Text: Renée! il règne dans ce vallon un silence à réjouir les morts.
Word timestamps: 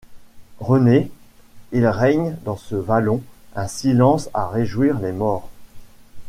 Renée! 0.59 1.11
il 1.71 1.85
règne 1.85 2.35
dans 2.43 2.57
ce 2.57 2.73
vallon 2.73 3.21
un 3.55 3.67
silence 3.67 4.31
à 4.33 4.47
réjouir 4.47 4.99
les 4.99 5.11
morts. 5.11 5.47